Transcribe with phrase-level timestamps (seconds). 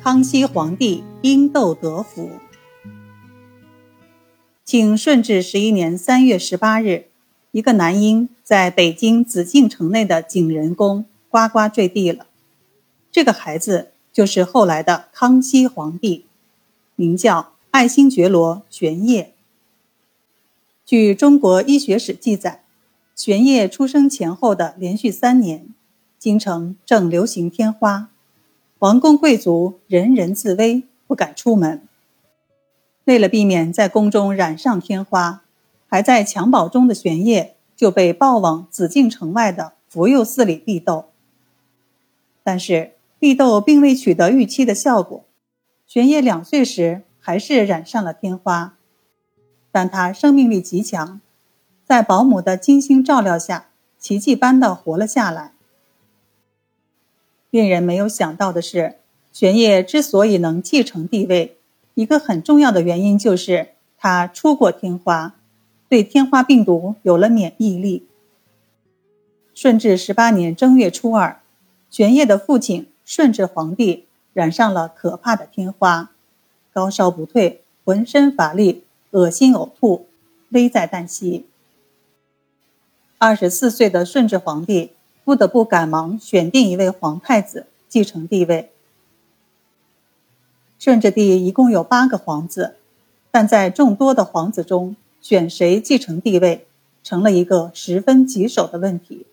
[0.00, 2.30] 康熙皇帝因窦得福。
[4.64, 7.06] 清顺治十一年三月十八日，
[7.50, 12.26] 一个男婴在北京紫禁城内的景仁宫呱呱坠地了。
[13.10, 16.24] 这个孩子就是后来的康熙皇帝，
[16.94, 19.34] 名叫爱新觉罗玄烨。
[20.86, 22.62] 据中国医学史记载，
[23.16, 25.66] 玄烨出生前后的连续三年，
[26.18, 28.10] 京城正流行天花。
[28.80, 31.82] 王公贵族人人自危，不敢出门。
[33.06, 35.42] 为了避免在宫中染上天花，
[35.88, 41.06] 还在襁褓中的玄烨就被抱往紫禁城外的福佑寺里避痘。
[42.44, 45.24] 但是避痘并未取得预期的效果，
[45.84, 48.76] 玄烨两岁时还是染上了天花，
[49.72, 51.20] 但他生命力极强，
[51.84, 55.54] 在保姆的精心照料下，奇迹般的活了下来。
[57.50, 58.96] 令人没有想到的是，
[59.32, 61.56] 玄烨之所以能继承帝位，
[61.94, 65.34] 一个很重要的原因就是他出过天花，
[65.88, 68.06] 对天花病毒有了免疫力。
[69.54, 71.40] 顺治十八年正月初二，
[71.90, 76.10] 玄烨的父亲顺治皇帝染上了可怕的天花，
[76.72, 80.06] 高烧不退，浑身乏力，恶心呕吐，
[80.50, 81.46] 危在旦夕。
[83.16, 84.92] 二十四岁的顺治皇帝。
[85.28, 88.70] 不得不赶忙选定一位皇太子继承帝位。
[90.78, 92.76] 顺治帝一共有八个皇子，
[93.30, 96.66] 但在众多的皇子中，选谁继承帝位，
[97.04, 99.26] 成了一个十分棘手的问题。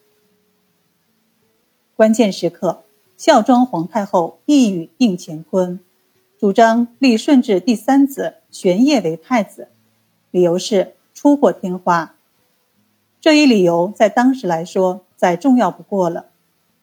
[1.96, 2.84] 关键时刻，
[3.16, 5.80] 孝庄皇太后一语定乾坤，
[6.38, 9.70] 主张立顺治第三子玄烨为太子，
[10.30, 12.16] 理由是出过天花。
[13.22, 15.05] 这一理由在当时来说。
[15.16, 16.28] 再重要不过了，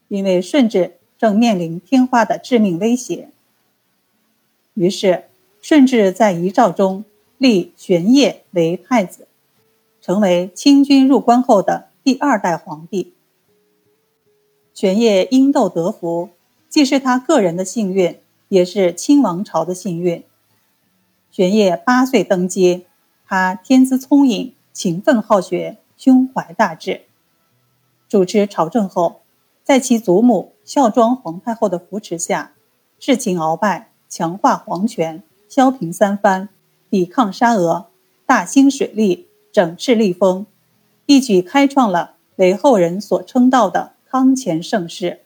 [0.09, 3.29] 因为顺治正面临天花的致命威胁。
[4.75, 5.25] 于是，
[5.61, 7.05] 顺治在遗诏中
[7.39, 9.29] 立玄烨为太子，
[10.01, 13.13] 成为清军入关后的第二代皇帝。
[14.73, 16.31] 玄烨因窦得福，
[16.69, 20.25] 既是他个人的幸运，也是清王朝的幸运。
[21.31, 22.87] 玄烨八岁登基，
[23.27, 27.03] 他天资聪颖，勤奋好学，胸怀大志。
[28.13, 29.23] 主持朝政后，
[29.65, 32.53] 在其祖母孝庄皇太后的扶持下，
[32.99, 36.51] 弑秦鳌拜，强化皇权，削平三藩，
[36.91, 37.87] 抵抗沙俄，
[38.27, 40.45] 大兴水利，整治吏风，
[41.07, 45.21] 一举开创了为后人所称道的康乾盛世。